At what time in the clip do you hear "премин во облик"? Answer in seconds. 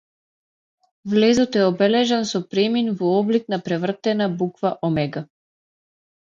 2.53-3.45